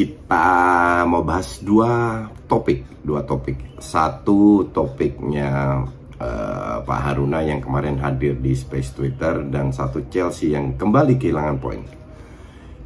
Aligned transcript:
Kita 0.00 1.04
mau 1.04 1.20
bahas 1.20 1.60
dua 1.60 2.24
topik, 2.48 3.04
dua 3.04 3.20
topik. 3.20 3.76
Satu 3.76 4.64
topiknya 4.72 5.84
uh, 6.16 6.80
Pak 6.80 7.00
Haruna 7.04 7.44
yang 7.44 7.60
kemarin 7.60 8.00
hadir 8.00 8.32
di 8.40 8.56
Space 8.56 8.96
Twitter 8.96 9.44
dan 9.52 9.76
satu 9.76 10.08
Chelsea 10.08 10.56
yang 10.56 10.72
kembali 10.80 11.20
kehilangan 11.20 11.56
poin. 11.60 11.84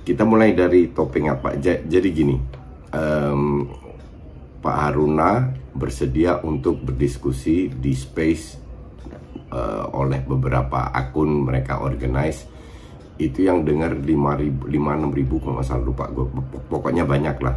Kita 0.02 0.26
mulai 0.26 0.58
dari 0.58 0.90
topik 0.90 1.30
apa? 1.30 1.54
Jadi 1.62 2.08
gini, 2.10 2.34
um, 2.90 3.62
Pak 4.58 4.76
Haruna 4.82 5.54
bersedia 5.70 6.42
untuk 6.42 6.82
berdiskusi 6.82 7.70
di 7.78 7.94
Space 7.94 8.58
uh, 9.54 9.86
oleh 9.94 10.18
beberapa 10.18 10.90
akun 10.90 11.46
mereka 11.46 11.78
organize 11.78 12.53
itu 13.14 13.46
yang 13.46 13.62
dengar 13.62 13.94
5 13.94 14.02
ribu, 14.42 14.66
5 14.66 14.74
6 14.74 15.18
ribu 15.18 15.34
kalau 15.38 15.62
nggak 15.62 15.66
salah 15.70 15.84
lupa 15.86 16.04
gue 16.10 16.26
pokoknya 16.66 17.06
banyak 17.06 17.36
lah. 17.38 17.54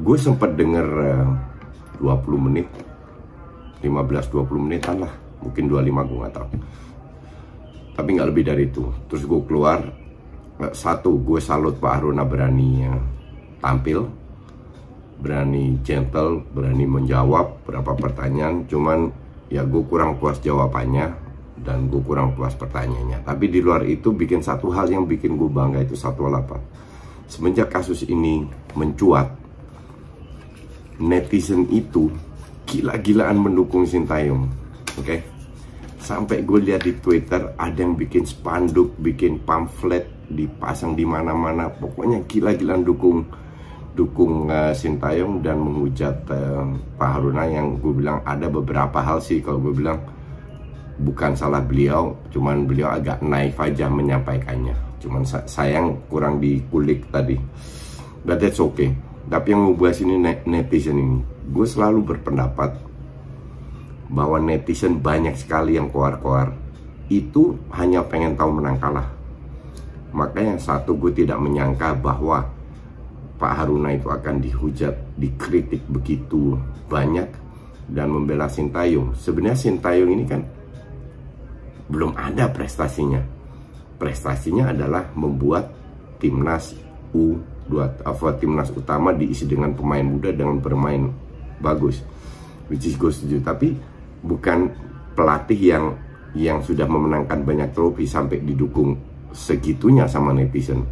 Gue 0.00 0.16
sempat 0.16 0.56
denger 0.56 0.86
uh, 0.88 1.28
20 2.00 2.46
menit 2.48 2.68
15-20 3.84 4.48
menitan 4.64 4.96
lah. 5.04 5.12
Mungkin 5.44 5.64
25 5.68 6.08
gue 6.08 6.18
nggak 6.24 6.34
tahu. 6.34 6.48
Tapi 8.00 8.08
nggak 8.16 8.28
lebih 8.32 8.44
dari 8.48 8.64
itu. 8.64 8.84
Terus 9.12 9.22
gue 9.28 9.40
keluar 9.44 9.84
uh, 10.62 10.72
satu 10.72 11.20
gue 11.20 11.40
salut 11.42 11.76
Pak 11.76 11.92
Haruna 12.00 12.24
berani 12.24 12.88
uh, 12.88 13.02
tampil. 13.60 14.08
Berani 15.18 15.82
gentle 15.84 16.46
berani 16.48 16.88
menjawab 16.88 17.60
beberapa 17.66 17.92
pertanyaan. 17.92 18.64
Cuman 18.64 19.12
ya 19.52 19.68
gue 19.68 19.82
kurang 19.84 20.16
puas 20.16 20.40
jawabannya 20.40 21.27
dan 21.62 21.90
gue 21.90 22.02
kurang 22.02 22.34
puas 22.34 22.54
pertanyaannya. 22.54 23.22
Tapi 23.26 23.44
di 23.50 23.58
luar 23.62 23.84
itu 23.84 24.14
bikin 24.14 24.42
satu 24.42 24.70
hal 24.72 24.90
yang 24.90 25.04
bikin 25.04 25.34
gue 25.34 25.50
bangga 25.50 25.82
itu 25.82 25.98
satu 25.98 26.26
apa? 26.30 26.58
Semenjak 27.28 27.68
kasus 27.68 28.08
ini 28.08 28.46
mencuat, 28.72 29.28
netizen 30.98 31.68
itu 31.68 32.08
gila-gilaan 32.68 33.36
mendukung 33.36 33.84
Sintayong, 33.84 34.48
oke? 34.96 35.04
Okay? 35.04 35.20
Sampai 35.98 36.40
gue 36.46 36.62
lihat 36.62 36.88
di 36.88 36.96
Twitter 36.96 37.52
ada 37.58 37.78
yang 37.78 37.98
bikin 37.98 38.24
spanduk, 38.24 38.96
bikin 38.96 39.44
pamflet 39.44 40.08
dipasang 40.28 40.96
di 40.96 41.04
mana-mana, 41.04 41.68
pokoknya 41.68 42.24
gila-gilaan 42.24 42.84
dukung 42.84 43.28
dukung 43.98 44.46
uh, 44.46 44.70
Sintayong 44.70 45.42
dan 45.42 45.58
menghujat 45.58 46.22
uh, 46.30 46.70
Pak 46.94 47.08
Haruna 47.18 47.50
yang 47.50 47.82
gue 47.82 47.90
bilang 47.90 48.22
ada 48.22 48.46
beberapa 48.46 49.02
hal 49.02 49.18
sih 49.18 49.42
kalau 49.42 49.58
gue 49.58 49.74
bilang 49.74 49.98
bukan 50.98 51.32
salah 51.38 51.62
beliau, 51.62 52.14
cuman 52.34 52.66
beliau 52.66 52.90
agak 52.90 53.22
naif 53.22 53.54
aja 53.58 53.86
menyampaikannya. 53.86 54.74
Cuman 54.98 55.22
sayang 55.24 55.94
kurang 56.10 56.42
dikulik 56.42 57.06
tadi. 57.14 57.38
But 58.26 58.42
that's 58.42 58.58
okay. 58.58 58.92
Tapi 59.28 59.54
yang 59.54 59.62
mau 59.70 59.76
bahas 59.76 60.00
ini 60.02 60.18
netizen 60.48 60.98
ini, 60.98 61.20
gue 61.52 61.66
selalu 61.68 62.02
berpendapat 62.16 62.74
bahwa 64.08 64.40
netizen 64.40 64.98
banyak 64.98 65.36
sekali 65.36 65.76
yang 65.76 65.92
koar-koar 65.92 66.50
itu 67.12 67.56
hanya 67.76 68.04
pengen 68.04 68.34
tahu 68.34 68.56
menang 68.56 68.80
kalah. 68.80 69.08
Makanya 70.16 70.56
satu 70.56 70.96
gue 70.96 71.12
tidak 71.12 71.36
menyangka 71.36 71.92
bahwa 71.92 72.48
Pak 73.38 73.52
Haruna 73.54 73.94
itu 73.94 74.08
akan 74.08 74.42
dihujat, 74.42 74.96
dikritik 75.14 75.84
begitu 75.86 76.58
banyak 76.88 77.28
dan 77.92 78.10
membela 78.10 78.48
Sintayong. 78.48 79.14
Sebenarnya 79.14 79.60
Sintayong 79.60 80.10
ini 80.10 80.24
kan 80.24 80.40
belum 81.88 82.14
ada 82.14 82.52
prestasinya. 82.52 83.20
Prestasinya 83.98 84.70
adalah 84.70 85.10
membuat 85.16 85.72
timnas 86.22 86.76
U2 87.10 88.04
apa 88.04 88.28
timnas 88.38 88.70
utama 88.70 89.10
diisi 89.10 89.48
dengan 89.48 89.74
pemain 89.74 90.04
muda 90.04 90.30
dengan 90.30 90.60
bermain 90.62 91.10
bagus. 91.58 92.04
Which 92.68 92.84
is 92.84 93.00
gue 93.00 93.08
setuju, 93.08 93.40
tapi 93.40 93.72
bukan 94.20 94.70
pelatih 95.16 95.58
yang 95.58 95.84
yang 96.36 96.60
sudah 96.60 96.84
memenangkan 96.84 97.42
banyak 97.42 97.72
trofi 97.72 98.04
sampai 98.04 98.44
didukung 98.44 98.94
segitunya 99.32 100.04
sama 100.04 100.36
netizen. 100.36 100.84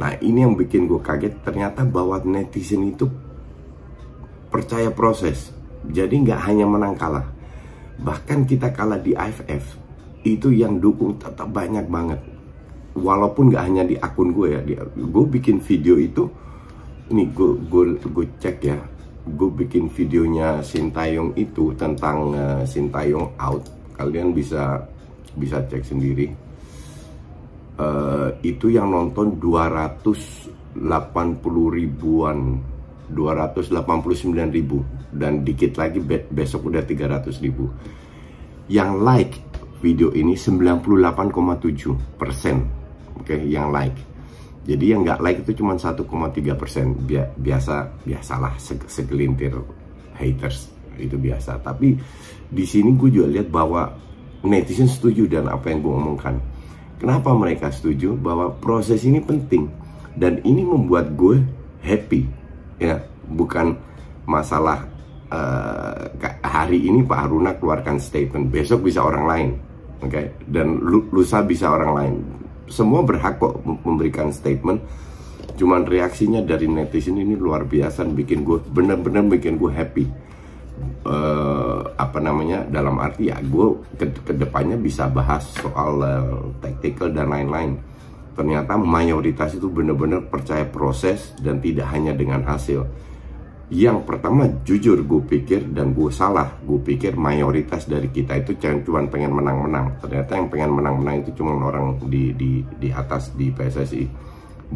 Nah 0.00 0.16
ini 0.24 0.40
yang 0.40 0.56
bikin 0.56 0.88
gue 0.88 0.98
kaget 1.04 1.44
ternyata 1.44 1.84
bahwa 1.84 2.16
netizen 2.24 2.88
itu 2.88 3.04
percaya 4.48 4.88
proses. 4.88 5.52
Jadi 5.84 6.24
nggak 6.24 6.40
hanya 6.48 6.64
menang 6.64 6.96
kalah, 6.96 7.26
Bahkan 8.00 8.48
kita 8.48 8.72
kalah 8.72 9.00
di 9.02 9.12
AFF, 9.12 9.76
itu 10.24 10.48
yang 10.54 10.80
dukung 10.80 11.18
tetap 11.20 11.50
banyak 11.52 11.84
banget. 11.90 12.20
Walaupun 12.96 13.52
gak 13.52 13.64
hanya 13.68 13.84
di 13.84 13.96
akun 14.00 14.32
gue 14.32 14.48
ya, 14.56 14.60
gue 14.84 15.24
bikin 15.28 15.60
video 15.60 15.96
itu, 16.00 16.28
ini 17.12 17.28
gue, 17.32 17.56
gue, 17.68 17.84
gue 18.00 18.26
cek 18.40 18.58
ya, 18.64 18.78
gue 19.22 19.50
bikin 19.52 19.86
videonya 19.92 20.64
Sintayong 20.64 21.36
itu 21.38 21.72
tentang 21.78 22.32
uh, 22.34 22.62
Sintayong 22.66 23.38
out. 23.38 23.64
Kalian 23.96 24.34
bisa 24.34 24.82
bisa 25.36 25.62
cek 25.64 25.84
sendiri. 25.84 26.28
Uh, 27.80 28.28
itu 28.44 28.68
yang 28.68 28.92
nonton 28.92 29.40
280 29.40 30.76
ribuan 31.72 32.60
289 33.12 34.32
ribu 34.50 34.80
dan 35.12 35.44
dikit 35.44 35.76
lagi 35.76 36.00
besok 36.32 36.72
udah 36.72 36.82
300 36.82 37.44
ribu. 37.44 37.68
Yang 38.66 38.90
like 39.04 39.34
video 39.84 40.14
ini 40.14 40.38
98,7 40.38 42.18
persen 42.18 42.82
oke 43.18 43.28
okay, 43.28 43.40
yang 43.46 43.70
like. 43.70 43.94
Jadi 44.62 44.94
yang 44.94 45.02
nggak 45.02 45.20
like 45.20 45.38
itu 45.42 45.58
cuma 45.58 45.74
1,3 45.74 46.06
persen. 46.54 46.94
Biasa 47.36 48.02
biasalah 48.06 48.56
segelintir 48.86 49.58
haters 50.14 50.70
itu 50.98 51.18
biasa. 51.18 51.58
Tapi 51.62 51.98
di 52.46 52.64
sini 52.64 52.94
gue 52.94 53.10
juga 53.10 53.28
lihat 53.28 53.48
bahwa 53.50 53.90
netizen 54.46 54.86
setuju 54.86 55.26
dan 55.26 55.50
apa 55.50 55.70
yang 55.70 55.82
gue 55.82 55.94
omongkan. 55.94 56.38
Kenapa 57.02 57.34
mereka 57.34 57.74
setuju? 57.74 58.14
Bahwa 58.14 58.54
proses 58.54 59.02
ini 59.02 59.18
penting. 59.18 59.66
Dan 60.14 60.38
ini 60.46 60.62
membuat 60.62 61.10
gue 61.18 61.42
happy 61.82 62.41
ya 62.82 62.98
bukan 63.30 63.78
masalah 64.26 64.82
uh, 65.30 66.10
hari 66.42 66.90
ini 66.90 67.06
Pak 67.06 67.18
Haruna 67.26 67.54
keluarkan 67.54 68.02
statement 68.02 68.50
besok 68.50 68.90
bisa 68.90 69.06
orang 69.06 69.24
lain 69.30 69.50
oke? 70.02 70.10
Okay? 70.10 70.26
dan 70.50 70.82
lusa 71.14 71.40
bisa 71.46 71.70
orang 71.70 71.92
lain. 71.94 72.14
Semua 72.66 73.06
berhak 73.06 73.38
kok 73.38 73.62
memberikan 73.86 74.34
statement. 74.34 74.82
Cuman 75.52 75.84
reaksinya 75.84 76.40
dari 76.40 76.64
netizen 76.66 77.20
ini 77.20 77.36
luar 77.36 77.68
biasa 77.68 78.08
bikin 78.08 78.42
gue 78.42 78.58
bener-bener 78.72 79.22
bikin 79.38 79.60
gue 79.60 79.70
happy. 79.70 80.06
Uh, 81.06 81.84
apa 81.94 82.18
namanya 82.18 82.66
dalam 82.66 82.98
arti 82.98 83.30
ya 83.30 83.38
gue 83.38 83.76
ke 83.94 84.08
ke 84.24 84.32
depannya 84.34 84.74
bisa 84.74 85.06
bahas 85.06 85.46
soal 85.54 86.00
uh, 86.02 86.42
tactical 86.58 87.12
dan 87.12 87.30
lain-lain 87.30 87.78
ternyata 88.32 88.76
mayoritas 88.76 89.56
itu 89.56 89.68
benar-benar 89.68 90.28
percaya 90.28 90.64
proses 90.68 91.36
dan 91.40 91.60
tidak 91.60 91.88
hanya 91.92 92.16
dengan 92.16 92.44
hasil. 92.44 92.84
Yang 93.72 94.04
pertama 94.04 94.44
jujur 94.68 95.00
gue 95.00 95.22
pikir 95.24 95.72
dan 95.72 95.96
gue 95.96 96.12
salah, 96.12 96.60
gue 96.60 96.76
pikir 96.76 97.16
mayoritas 97.16 97.88
dari 97.88 98.12
kita 98.12 98.44
itu 98.44 98.52
cuma 98.60 99.00
pengen 99.08 99.32
menang-menang. 99.32 99.96
Ternyata 100.04 100.36
yang 100.36 100.48
pengen 100.52 100.72
menang-menang 100.76 101.24
itu 101.24 101.32
cuma 101.40 101.56
orang 101.56 101.96
di 102.04 102.36
di 102.36 102.60
di 102.76 102.92
atas 102.92 103.32
di 103.32 103.48
PSSI, 103.48 104.04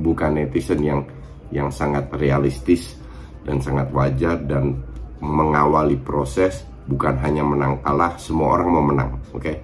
bukan 0.01 0.41
netizen 0.41 0.81
yang 0.81 1.05
yang 1.53 1.69
sangat 1.69 2.09
realistis 2.17 2.97
dan 3.47 3.63
sangat 3.63 3.93
wajar 3.95 4.41
dan 4.43 4.75
mengawali 5.23 5.97
proses 6.03 6.67
bukan 6.87 7.15
hanya 7.23 7.43
menang 7.47 7.79
kalah 7.83 8.15
semua 8.19 8.59
orang 8.59 8.69
mau 8.71 8.85
menang 8.85 9.11
oke 9.35 9.43
okay? 9.43 9.57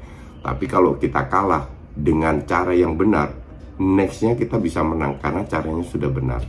tapi 0.42 0.64
kalau 0.66 0.98
kita 0.98 1.26
kalah 1.26 1.66
dengan 1.92 2.42
cara 2.46 2.74
yang 2.74 2.94
benar 2.98 3.30
nextnya 3.80 4.36
kita 4.36 4.60
bisa 4.60 4.84
menang 4.84 5.16
karena 5.22 5.46
caranya 5.48 5.84
sudah 5.86 6.10
benar. 6.12 6.42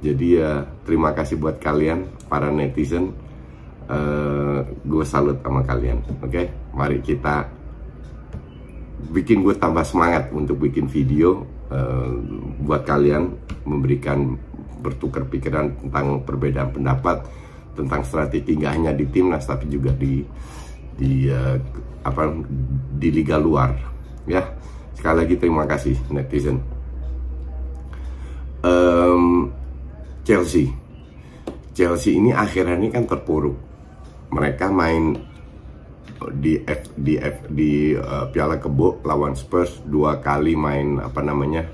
Jadi 0.00 0.38
ya 0.38 0.64
terima 0.84 1.16
kasih 1.16 1.40
buat 1.40 1.58
kalian 1.60 2.28
para 2.30 2.52
netizen. 2.52 3.12
Uh, 3.86 4.66
gue 4.82 5.06
salut 5.06 5.38
sama 5.46 5.62
kalian 5.62 6.02
oke? 6.18 6.26
Okay? 6.26 6.50
mari 6.74 6.98
kita 6.98 7.46
bikin 9.14 9.46
gue 9.46 9.54
tambah 9.54 9.86
semangat 9.86 10.34
untuk 10.34 10.58
bikin 10.58 10.90
video 10.90 11.46
uh, 11.70 12.10
buat 12.66 12.82
kalian 12.82 13.30
memberikan 13.62 14.34
bertukar 14.82 15.30
pikiran 15.30 15.70
tentang 15.78 16.22
perbedaan 16.26 16.74
pendapat 16.74 17.22
tentang 17.78 18.02
strategi 18.02 18.56
nggak 18.56 18.72
hanya 18.72 18.92
di 18.96 19.06
timnas 19.06 19.44
tapi 19.44 19.68
juga 19.68 19.92
di 19.92 20.24
di 20.96 21.28
uh, 21.28 21.56
apa 22.02 22.32
di 22.96 23.08
liga 23.12 23.36
luar 23.36 23.76
ya 24.24 24.42
sekali 24.96 25.16
lagi 25.22 25.34
terima 25.36 25.68
kasih 25.68 25.94
netizen. 26.10 26.58
Um, 28.64 29.52
Chelsea. 30.26 30.72
Chelsea 31.76 32.16
ini 32.16 32.32
akhirnya 32.32 32.74
ini 32.80 32.88
kan 32.88 33.04
terpuruk. 33.04 33.54
Mereka 34.32 34.72
main 34.72 35.14
di 36.40 36.58
F, 36.64 36.90
di 36.96 37.14
F, 37.20 37.46
di 37.46 37.92
uh, 37.94 38.26
Piala 38.32 38.56
Kebo 38.56 39.04
lawan 39.04 39.36
Spurs 39.36 39.84
dua 39.84 40.18
kali 40.18 40.56
main 40.56 40.98
apa 40.98 41.20
namanya 41.20 41.68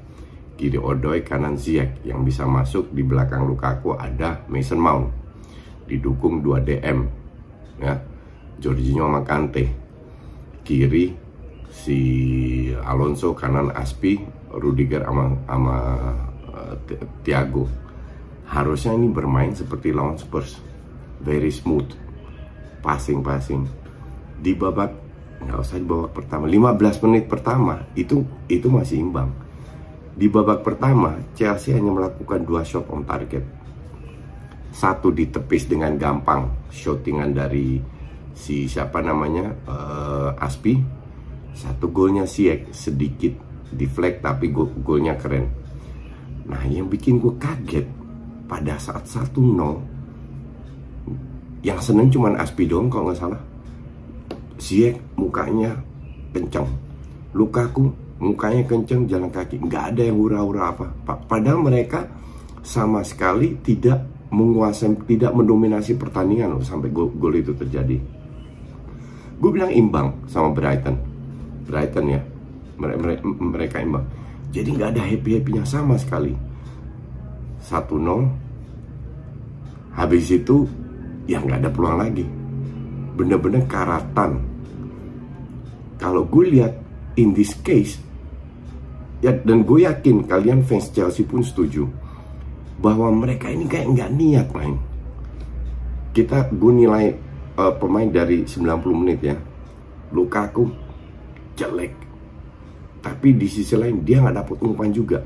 kiri 0.56 0.78
Odoi, 0.80 1.20
kanan 1.26 1.58
Ziyech. 1.58 2.04
Yang 2.06 2.20
bisa 2.32 2.44
masuk 2.48 2.94
di 2.94 3.02
belakang 3.04 3.44
Lukaku 3.44 3.98
ada 3.98 4.44
Mason 4.48 4.80
Mount. 4.80 5.10
Didukung 5.84 6.40
2 6.40 6.64
DM. 6.64 6.98
Ya. 7.82 8.00
Jorginho 8.62 9.10
sama 9.10 9.20
Kante. 9.26 9.66
Kiri 10.64 11.12
si 11.74 11.98
Alonso 12.86 13.34
kanan 13.34 13.74
Aspi 13.74 14.22
Rudiger 14.54 15.02
sama 15.02 15.34
sama 15.50 15.76
uh, 16.54 16.74
Thiago 17.26 17.66
harusnya 18.46 18.94
ini 18.94 19.10
bermain 19.10 19.50
seperti 19.50 19.90
lawan 19.90 20.14
Spurs 20.14 20.62
very 21.18 21.50
smooth 21.50 21.90
passing 22.84 23.24
passing 23.24 23.64
di 24.36 24.52
babak 24.52 24.92
nggak 25.40 25.58
usah 25.60 25.80
di 25.80 25.86
babak 25.88 26.12
pertama. 26.12 26.44
15 26.44 27.04
menit 27.08 27.24
pertama 27.24 27.80
itu 27.96 28.20
itu 28.52 28.68
masih 28.68 29.00
imbang. 29.00 29.32
Di 30.14 30.28
babak 30.28 30.60
pertama 30.60 31.16
Chelsea 31.32 31.72
hanya 31.72 31.90
melakukan 31.90 32.44
dua 32.44 32.60
shot 32.62 32.86
on 32.92 33.08
target. 33.08 33.42
Satu 34.74 35.08
ditepis 35.08 35.70
dengan 35.70 35.96
gampang 35.96 36.68
shootingan 36.68 37.32
dari 37.32 37.80
si 38.36 38.68
siapa 38.68 39.00
namanya 39.00 39.54
uh, 39.64 40.30
Aspi. 40.36 40.76
Satu 41.54 41.94
golnya 41.94 42.26
Siek 42.26 42.74
sedikit 42.74 43.38
deflect 43.70 44.26
tapi 44.26 44.50
gol 44.50 44.70
golnya 44.82 45.14
keren. 45.14 45.46
Nah 46.44 46.62
yang 46.66 46.90
bikin 46.90 47.22
gue 47.22 47.38
kaget 47.38 47.86
pada 48.44 48.76
saat 48.76 49.06
1-0 49.06 49.32
yang 51.64 51.80
seneng 51.80 52.12
cuman 52.12 52.36
Aspi 52.36 52.68
dong 52.68 52.92
kalau 52.92 53.10
nggak 53.10 53.18
salah. 53.18 53.40
Siek 54.60 54.94
mukanya 55.16 55.72
kencang. 56.30 56.68
Lukaku 57.34 57.90
mukanya 58.20 58.62
kencang 58.68 59.08
jalan 59.08 59.32
kaki. 59.32 59.58
Nggak 59.64 59.96
ada 59.96 60.02
yang 60.04 60.20
hura-hura 60.20 60.70
apa. 60.70 60.86
Padahal 61.24 61.64
mereka 61.64 62.04
sama 62.60 63.00
sekali 63.00 63.56
tidak 63.64 64.04
menguasai, 64.28 64.92
tidak 65.08 65.32
mendominasi 65.32 65.96
pertandingan 65.96 66.54
loh 66.54 66.62
sampai 66.62 66.92
gol, 66.92 67.08
gol 67.16 67.34
itu 67.34 67.56
terjadi. 67.56 67.96
Gue 69.40 69.50
bilang 69.50 69.72
imbang 69.72 70.14
sama 70.30 70.54
Brighton 70.54 71.14
Brighton 71.64 72.06
ya 72.12 72.20
mereka, 72.76 72.98
mereka, 73.00 73.22
mereka 73.24 73.76
imbang 73.80 74.04
jadi 74.54 74.68
nggak 74.70 74.90
ada 74.94 75.02
happy 75.02 75.30
happynya 75.40 75.64
sama 75.66 75.96
sekali 75.98 76.36
satu 77.64 77.96
nol 77.96 78.28
habis 79.96 80.28
itu 80.30 80.68
ya 81.24 81.40
nggak 81.40 81.64
ada 81.64 81.70
peluang 81.72 81.98
lagi. 82.00 82.26
Bener-bener 83.14 83.64
karatan. 83.64 84.42
Kalau 85.96 86.26
gue 86.28 86.44
lihat 86.58 86.74
in 87.16 87.32
this 87.32 87.54
case 87.62 88.02
ya 89.24 89.32
dan 89.32 89.64
gue 89.64 89.88
yakin 89.88 90.26
kalian 90.28 90.60
fans 90.66 90.92
Chelsea 90.92 91.24
pun 91.24 91.40
setuju 91.40 91.88
bahwa 92.76 93.08
mereka 93.14 93.48
ini 93.48 93.64
kayak 93.64 93.88
nggak 93.94 94.10
niat 94.12 94.46
main. 94.52 94.76
Kita 96.12 96.52
gue 96.52 96.72
nilai 96.74 97.14
uh, 97.56 97.72
pemain 97.78 98.06
dari 98.06 98.44
90 98.44 99.00
menit 99.00 99.20
ya. 99.24 99.36
Lukaku 100.12 100.68
jelek. 101.56 101.94
Tapi 103.00 103.28
di 103.36 103.48
sisi 103.48 103.74
lain 103.76 104.04
dia 104.04 104.20
nggak 104.20 104.36
dapat 104.44 104.56
umpan 104.60 104.90
juga. 104.92 105.20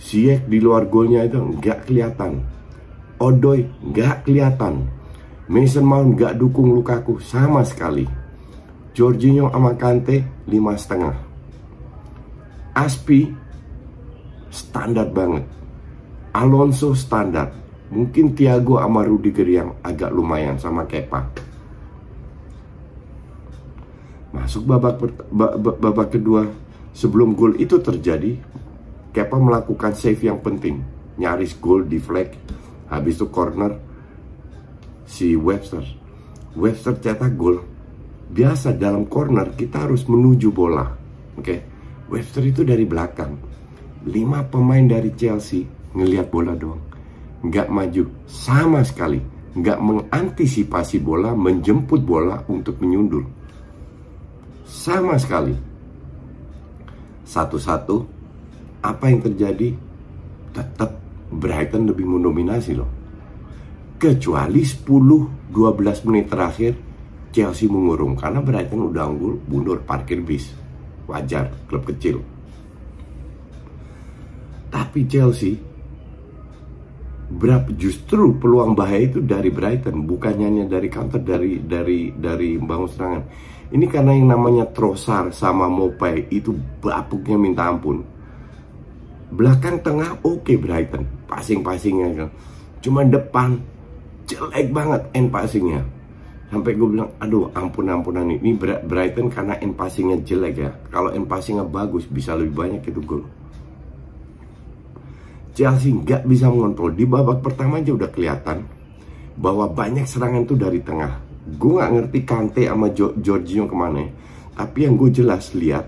Siek 0.00 0.48
di 0.48 0.62
luar 0.62 0.88
golnya 0.88 1.26
itu 1.26 1.36
nggak 1.36 1.90
kelihatan. 1.90 2.40
Odoi 3.20 3.68
nggak 3.84 4.24
kelihatan 4.24 4.99
Mason 5.50 5.82
Mount 5.82 6.14
nggak 6.14 6.38
dukung 6.38 6.70
Lukaku 6.70 7.18
sama 7.18 7.66
sekali. 7.66 8.06
Jorginho 8.94 9.50
sama 9.50 9.74
Kante 9.74 10.46
lima 10.46 10.78
setengah. 10.78 11.10
Aspi 12.78 13.26
standar 14.46 15.10
banget. 15.10 15.42
Alonso 16.38 16.94
standar. 16.94 17.50
Mungkin 17.90 18.38
Thiago 18.38 18.78
sama 18.78 19.02
Rudiger 19.02 19.50
yang 19.50 19.74
agak 19.82 20.14
lumayan 20.14 20.54
sama 20.54 20.86
Kepa. 20.86 21.26
Masuk 24.30 24.62
babak 24.70 25.02
babak 25.82 26.14
kedua. 26.14 26.46
Sebelum 26.94 27.34
gol 27.34 27.58
itu 27.58 27.82
terjadi, 27.82 28.38
Kepa 29.10 29.34
melakukan 29.34 29.98
save 29.98 30.30
yang 30.30 30.38
penting, 30.38 30.78
nyaris 31.18 31.58
gol 31.58 31.82
di 31.82 31.98
flag. 31.98 32.38
Habis 32.86 33.18
itu 33.18 33.26
corner 33.34 33.89
si 35.10 35.34
Webster. 35.34 35.82
Webster 36.54 36.94
cetak 37.02 37.34
gol. 37.34 37.58
Biasa 38.30 38.78
dalam 38.78 39.10
corner 39.10 39.58
kita 39.58 39.90
harus 39.90 40.06
menuju 40.06 40.54
bola. 40.54 40.86
Oke. 41.34 41.42
Okay? 41.42 41.58
Webster 42.06 42.46
itu 42.46 42.62
dari 42.62 42.86
belakang. 42.86 43.34
Lima 44.06 44.46
pemain 44.46 44.86
dari 44.86 45.10
Chelsea 45.18 45.66
ngelihat 45.98 46.30
bola 46.30 46.54
doang. 46.54 46.82
Nggak 47.42 47.66
maju 47.66 48.04
sama 48.30 48.86
sekali. 48.86 49.18
Nggak 49.50 49.78
mengantisipasi 49.82 51.02
bola, 51.02 51.34
menjemput 51.34 52.06
bola 52.06 52.38
untuk 52.46 52.78
menyundul 52.78 53.40
sama 54.70 55.18
sekali. 55.18 55.52
Satu-satu, 57.26 57.96
apa 58.86 59.04
yang 59.10 59.20
terjadi? 59.20 59.74
Tetap 60.54 60.90
Brighton 61.30 61.90
lebih 61.90 62.06
mendominasi 62.06 62.78
loh. 62.78 62.90
Kecuali 64.00 64.64
10-12 64.64 66.08
menit 66.08 66.32
terakhir 66.32 66.72
Chelsea 67.36 67.68
mengurung. 67.68 68.16
Karena 68.16 68.40
Brighton 68.40 68.88
udah 68.88 69.04
unggul 69.04 69.36
mundur 69.44 69.84
parkir 69.84 70.24
bis. 70.24 70.48
Wajar 71.04 71.52
klub 71.68 71.84
kecil. 71.84 72.24
Tapi 74.72 75.04
Chelsea 75.04 75.52
berapa 77.30 77.70
justru 77.76 78.40
peluang 78.40 78.72
bahaya 78.72 79.04
itu 79.04 79.20
dari 79.20 79.52
Brighton. 79.52 80.08
Bukannya 80.08 80.48
hanya 80.48 80.64
dari 80.64 80.88
counter 80.88 81.20
dari 81.20 81.60
dari 81.60 82.08
dari 82.16 82.56
bangun 82.56 82.88
serangan. 82.88 83.22
Ini 83.70 83.86
karena 83.86 84.16
yang 84.16 84.34
namanya 84.34 84.66
Trossard 84.72 85.30
sama 85.30 85.70
Mopai 85.70 86.26
itu 86.32 86.56
bapuknya 86.82 87.38
minta 87.38 87.70
ampun. 87.70 88.02
Belakang 89.30 89.78
tengah 89.78 90.18
oke 90.26 90.42
okay 90.42 90.56
Brighton 90.58 91.06
passing-passingnya 91.30 92.26
cuma 92.80 93.06
depan 93.06 93.60
jelek 94.30 94.70
banget 94.70 95.02
end 95.18 95.34
passingnya 95.34 95.82
sampai 96.50 96.74
gue 96.74 96.88
bilang 96.90 97.10
aduh 97.22 97.46
ampun 97.54 97.86
ampunan 97.86 98.26
ini 98.26 98.58
Brighton 98.58 99.30
karena 99.30 99.54
end 99.62 99.78
passingnya 99.78 100.18
jelek 100.26 100.54
ya. 100.58 100.70
Kalau 100.90 101.14
end 101.14 101.30
passingnya 101.30 101.62
bagus 101.62 102.10
bisa 102.10 102.34
lebih 102.34 102.58
banyak 102.58 102.82
itu 102.82 103.00
gol. 103.06 103.22
Chelsea 105.54 105.94
nggak 105.94 106.26
bisa 106.26 106.50
mengontrol. 106.50 106.90
Di 106.90 107.06
babak 107.06 107.38
pertama 107.42 107.78
aja 107.78 107.94
udah 107.94 108.10
kelihatan 108.10 108.66
bahwa 109.38 109.70
banyak 109.70 110.06
serangan 110.06 110.42
tuh 110.46 110.58
dari 110.58 110.82
tengah. 110.82 111.22
Gue 111.54 111.78
nggak 111.78 111.90
ngerti 111.94 112.18
Kante 112.26 112.62
sama 112.66 112.90
jo 112.90 113.14
Jorginho 113.14 113.70
ke 113.70 113.76
mana. 113.78 114.04
Tapi 114.58 114.78
yang 114.90 114.98
gue 114.98 115.10
jelas 115.14 115.54
lihat 115.54 115.86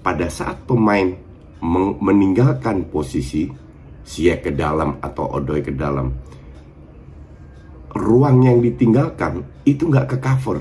pada 0.00 0.32
saat 0.32 0.64
pemain 0.64 1.12
meninggalkan 2.02 2.88
posisi 2.90 3.46
Siak 4.02 4.50
ke 4.50 4.50
dalam 4.50 4.98
atau 4.98 5.30
Odoi 5.38 5.62
ke 5.62 5.70
dalam 5.70 6.10
ruang 8.02 8.42
yang 8.42 8.58
ditinggalkan 8.58 9.46
itu 9.62 9.86
nggak 9.86 10.06
ke 10.10 10.16
cover. 10.18 10.58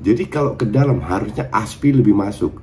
Jadi 0.00 0.24
kalau 0.28 0.56
ke 0.56 0.68
dalam 0.68 1.00
harusnya 1.00 1.48
Aspi 1.48 1.96
lebih 1.96 2.12
masuk. 2.12 2.60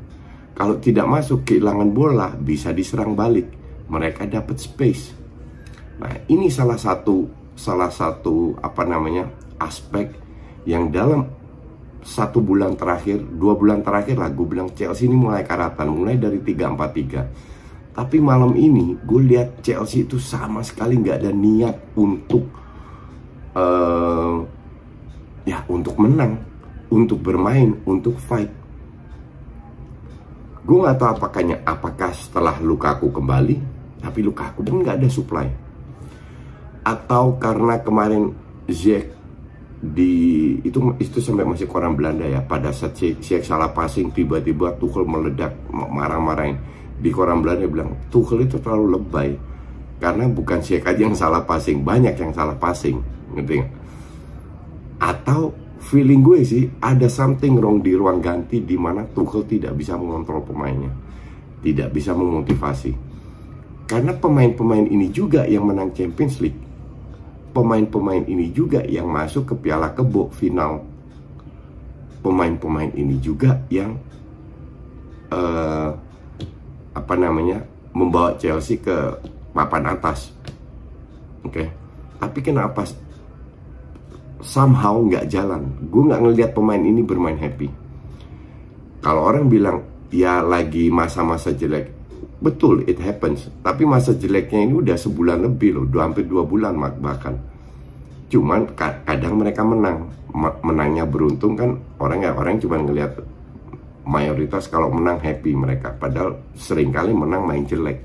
Kalau 0.57 0.81
tidak 0.81 1.05
masuk 1.05 1.45
kehilangan 1.45 1.89
bola 1.93 2.33
bisa 2.33 2.73
diserang 2.73 3.13
balik. 3.13 3.49
Mereka 3.89 4.29
dapat 4.29 4.57
space. 4.57 5.13
Nah 5.97 6.13
ini 6.29 6.49
salah 6.53 6.77
satu 6.77 7.29
salah 7.57 7.89
satu 7.89 8.53
apa 8.61 8.85
namanya 8.85 9.33
aspek 9.57 10.13
yang 10.69 10.93
dalam 10.93 11.25
satu 12.05 12.39
bulan 12.39 12.77
terakhir, 12.77 13.19
dua 13.19 13.57
bulan 13.57 13.81
terakhir 13.81 14.21
lah 14.21 14.29
gue 14.29 14.45
bilang 14.45 14.69
Chelsea 14.71 15.09
ini 15.09 15.17
mulai 15.17 15.43
karatan, 15.43 15.89
mulai 15.91 16.15
dari 16.15 16.39
3-4-3. 16.39 17.97
Tapi 17.97 18.17
malam 18.21 18.53
ini 18.53 18.93
gue 19.01 19.21
lihat 19.25 19.65
Chelsea 19.65 20.05
itu 20.05 20.21
sama 20.21 20.61
sekali 20.61 21.01
nggak 21.01 21.17
ada 21.17 21.31
niat 21.33 21.97
untuk 21.97 22.45
uh, 23.57 24.37
ya 25.43 25.65
untuk 25.65 25.97
menang, 25.97 26.37
untuk 26.93 27.19
bermain, 27.19 27.73
untuk 27.89 28.15
fight. 28.21 28.51
Gue 30.67 30.77
nggak 30.83 30.99
tahu 30.99 31.09
apakahnya 31.17 31.63
apakah 31.63 32.11
setelah 32.11 32.59
Lukaku 32.59 33.09
kembali, 33.09 33.55
tapi 34.03 34.19
Lukaku 34.21 34.61
pun 34.61 34.83
nggak 34.83 34.99
ada 34.99 35.09
supply. 35.09 35.47
Atau 36.83 37.39
karena 37.39 37.79
kemarin 37.81 38.35
Ziyech 38.67 39.15
di 39.77 40.57
itu 40.65 40.81
itu 40.97 41.21
sampai 41.21 41.45
masih 41.45 41.69
koran 41.69 41.93
Belanda 41.93 42.25
ya 42.25 42.41
pada 42.41 42.73
saat 42.73 42.97
Ziyech 42.97 43.45
salah 43.45 43.69
passing 43.71 44.09
tiba-tiba 44.09 44.73
Tuchel 44.75 45.05
meledak 45.05 45.53
marah-marahin 45.69 46.57
di 46.97 47.13
koran 47.13 47.45
Belanda 47.45 47.69
bilang 47.69 47.93
Tuchel 48.09 48.49
itu 48.49 48.57
terlalu 48.57 48.97
lebay 48.97 49.29
karena 50.01 50.25
bukan 50.27 50.65
Ziyech 50.65 50.81
aja 50.81 50.97
yang 50.97 51.13
salah 51.13 51.45
passing 51.45 51.85
banyak 51.85 52.17
yang 52.17 52.33
salah 52.33 52.57
passing 52.57 52.97
ngerti 53.37 53.53
gak? 53.61 53.71
Atau 54.97 55.53
feeling 55.77 56.25
gue 56.25 56.41
sih 56.43 56.67
ada 56.81 57.07
something 57.07 57.55
wrong 57.61 57.79
di 57.79 57.93
ruang 57.93 58.19
ganti 58.19 58.59
di 58.65 58.75
mana 58.75 59.05
Tuchel 59.07 59.45
tidak 59.45 59.77
bisa 59.77 59.95
mengontrol 59.95 60.43
pemainnya, 60.43 60.91
tidak 61.61 61.93
bisa 61.93 62.11
memotivasi. 62.17 62.91
Karena 63.87 64.11
pemain-pemain 64.11 64.83
ini 64.83 65.07
juga 65.15 65.47
yang 65.47 65.63
menang 65.63 65.95
Champions 65.95 66.43
League. 66.43 66.59
Pemain-pemain 67.55 68.27
ini 68.27 68.51
juga 68.51 68.83
yang 68.83 69.07
masuk 69.07 69.47
ke 69.47 69.55
Piala 69.55 69.95
Kebo 69.95 70.27
final. 70.35 70.83
Pemain-pemain 72.19 72.91
ini 72.91 73.15
juga 73.23 73.63
yang 73.71 73.95
uh, 75.31 75.95
apa 76.91 77.13
namanya 77.15 77.63
membawa 77.95 78.35
Chelsea 78.35 78.83
ke 78.83 79.23
papan 79.55 79.87
atas. 79.87 80.35
Oke. 81.47 81.63
Okay? 81.63 81.67
Tapi 82.19 82.39
kenapa 82.43 82.83
somehow 84.41 85.01
nggak 85.01 85.29
jalan. 85.29 85.65
Gue 85.89 86.05
nggak 86.05 86.21
ngelihat 86.21 86.51
pemain 86.53 86.81
ini 86.81 87.01
bermain 87.01 87.37
happy. 87.37 87.69
Kalau 89.01 89.29
orang 89.29 89.47
bilang 89.47 89.85
ya 90.09 90.41
lagi 90.41 90.89
masa-masa 90.89 91.53
jelek, 91.53 91.93
betul 92.41 92.83
it 92.85 92.97
happens. 93.01 93.49
Tapi 93.61 93.85
masa 93.85 94.13
jeleknya 94.17 94.65
ini 94.65 94.73
udah 94.77 94.97
sebulan 94.97 95.45
lebih 95.45 95.77
loh, 95.77 95.85
dua 95.85 96.09
hampir 96.09 96.25
dua 96.25 96.43
bulan 96.43 96.77
bahkan. 96.99 97.37
Cuman 98.27 98.75
kadang 98.77 99.39
mereka 99.39 99.63
menang, 99.63 100.11
menangnya 100.65 101.07
beruntung 101.07 101.55
kan 101.55 101.79
orang 102.03 102.27
ya 102.27 102.35
orang 102.35 102.59
cuma 102.59 102.75
ngelihat 102.75 103.23
mayoritas 104.03 104.67
kalau 104.67 104.91
menang 104.91 105.23
happy 105.23 105.55
mereka. 105.55 105.95
Padahal 105.95 106.35
sering 106.59 106.91
kali 106.91 107.15
menang 107.15 107.47
main 107.47 107.63
jelek, 107.63 108.03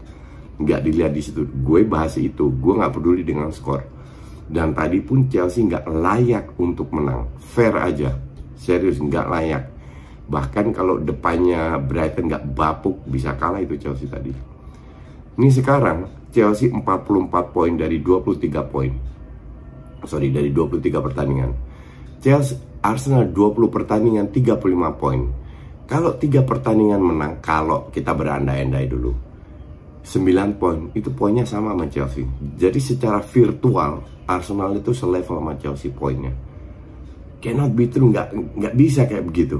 nggak 0.63 0.81
dilihat 0.87 1.13
di 1.17 1.23
situ. 1.25 1.43
Gue 1.67 1.83
bahas 1.83 2.15
itu, 2.15 2.55
gue 2.55 2.73
nggak 2.79 2.93
peduli 2.95 3.27
dengan 3.27 3.51
skor 3.51 4.02
dan 4.49 4.75
tadi 4.75 4.99
pun 5.03 5.29
Chelsea 5.31 5.67
nggak 5.67 5.87
layak 5.87 6.47
untuk 6.59 6.91
menang. 6.91 7.29
Fair 7.39 7.77
aja. 7.79 8.15
Serius 8.59 8.99
nggak 8.99 9.27
layak. 9.27 9.65
Bahkan 10.27 10.73
kalau 10.73 11.03
depannya 11.03 11.77
Brighton 11.83 12.31
nggak 12.31 12.55
bapuk 12.57 13.03
bisa 13.07 13.35
kalah 13.37 13.61
itu 13.61 13.77
Chelsea 13.77 14.07
tadi. 14.07 14.33
Ini 15.33 15.49
sekarang 15.49 16.29
Chelsea 16.33 16.69
44 16.69 17.53
poin 17.53 17.73
dari 17.77 18.01
23 18.01 18.73
poin. 18.73 18.93
Sorry, 20.03 20.35
dari 20.35 20.51
23 20.51 20.99
pertandingan. 20.99 21.51
Chelsea 22.19 22.59
Arsenal 22.83 23.31
20 23.31 23.71
pertandingan 23.71 24.27
35 24.35 24.59
poin. 24.99 25.21
Kalau 25.87 26.17
tiga 26.19 26.43
pertandingan 26.43 26.99
menang, 26.99 27.39
kalau 27.39 27.93
kita 27.93 28.17
berandai-andai 28.17 28.87
dulu, 28.91 29.13
9 30.03 30.59
poin 30.59 30.91
itu 30.99 31.15
poinnya 31.15 31.47
sama 31.47 31.73
sama 31.73 31.87
Chelsea. 31.87 32.27
Jadi 32.59 32.79
secara 32.83 33.23
virtual 33.23 34.03
Arsenal 34.27 34.75
itu 34.75 34.91
selevel 34.91 35.39
sama 35.39 35.55
Chelsea 35.59 35.95
poinnya. 35.95 36.35
Cannot 37.43 37.75
be 37.75 37.87
true, 37.91 38.11
nggak 38.11 38.29
nggak 38.35 38.75
bisa 38.75 39.07
kayak 39.07 39.27
begitu. 39.27 39.59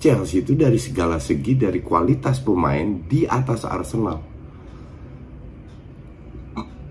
Chelsea 0.00 0.44
itu 0.44 0.52
dari 0.52 0.76
segala 0.76 1.16
segi 1.16 1.56
dari 1.56 1.80
kualitas 1.80 2.44
pemain 2.44 3.08
di 3.08 3.24
atas 3.24 3.64
Arsenal. 3.64 4.20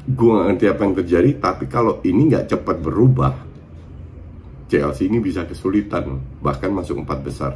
Gue 0.04 0.36
gak 0.36 0.46
ngerti 0.52 0.66
apa 0.68 0.82
yang 0.84 0.96
terjadi, 1.00 1.30
tapi 1.40 1.66
kalau 1.72 2.04
ini 2.04 2.28
nggak 2.28 2.52
cepat 2.52 2.78
berubah, 2.84 3.34
Chelsea 4.68 5.08
ini 5.08 5.22
bisa 5.22 5.46
kesulitan 5.46 6.20
bahkan 6.42 6.74
masuk 6.74 7.06
empat 7.06 7.20
besar. 7.22 7.54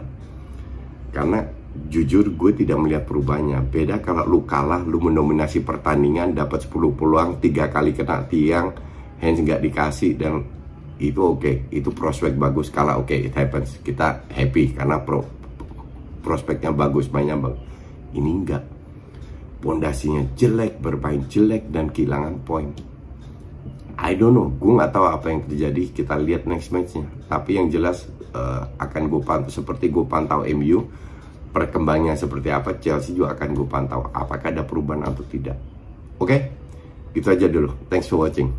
Karena 1.11 1.43
jujur 1.87 2.33
gue 2.33 2.51
tidak 2.57 2.77
melihat 2.81 3.03
perubahannya. 3.05 3.61
Beda 3.69 4.01
kalau 4.01 4.25
lu 4.25 4.43
kalah 4.43 4.81
lu 4.83 4.97
mendominasi 4.97 5.61
pertandingan 5.61 6.33
dapat 6.33 6.65
10 6.65 6.97
peluang 6.97 7.37
tiga 7.37 7.69
kali 7.69 7.93
kena 7.93 8.25
tiang 8.25 8.73
hands 9.21 9.39
nggak 9.41 9.61
dikasih 9.61 10.17
dan 10.17 10.43
itu 10.97 11.21
oke. 11.21 11.41
Okay. 11.41 11.55
itu 11.69 11.93
prospek 11.93 12.33
bagus. 12.35 12.73
Kalah 12.73 12.97
oke 12.97 13.13
okay, 13.13 13.29
it 13.29 13.33
happens. 13.37 13.77
Kita 13.79 14.27
happy 14.33 14.73
karena 14.73 14.97
pro 15.01 15.21
prospeknya 16.25 16.73
bagus 16.73 17.07
banyak 17.07 17.37
bang. 17.37 17.55
Ini 18.17 18.29
enggak 18.29 18.63
pondasinya 19.61 20.23
jelek 20.37 20.81
bermain 20.81 21.23
jelek 21.29 21.69
dan 21.69 21.93
kehilangan 21.93 22.35
poin. 22.43 22.69
I 23.97 24.13
don't 24.13 24.37
know. 24.37 24.53
Gue 24.53 24.77
nggak 24.77 24.93
tahu 24.93 25.05
apa 25.09 25.25
yang 25.33 25.41
terjadi. 25.49 25.83
Kita 25.89 26.13
lihat 26.21 26.45
next 26.45 26.69
matchnya. 26.69 27.09
Tapi 27.25 27.57
yang 27.57 27.73
jelas 27.73 28.05
uh, 28.37 28.69
akan 28.77 29.09
gue 29.09 29.21
pantau 29.25 29.49
seperti 29.49 29.89
gue 29.89 30.05
pantau 30.05 30.45
MU 30.45 30.85
perkembangannya 31.57 32.13
seperti 32.13 32.53
apa 32.53 32.77
Chelsea 32.77 33.17
juga 33.17 33.33
akan 33.33 33.49
gue 33.57 33.65
pantau 33.65 34.05
apakah 34.13 34.53
ada 34.53 34.61
perubahan 34.61 35.09
atau 35.09 35.25
tidak. 35.25 35.57
Oke? 36.21 36.29
Okay? 36.29 36.39
gitu 37.17 37.33
aja 37.33 37.49
dulu. 37.49 37.73
Thanks 37.89 38.05
for 38.05 38.21
watching 38.21 38.53